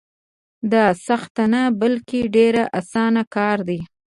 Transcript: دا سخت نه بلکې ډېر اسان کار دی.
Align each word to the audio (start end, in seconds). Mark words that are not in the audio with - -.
دا 0.71 0.85
سخت 1.07 1.35
نه 1.53 1.61
بلکې 1.81 2.19
ډېر 2.35 2.55
اسان 2.79 3.13
کار 3.35 3.57
دی. 3.67 3.79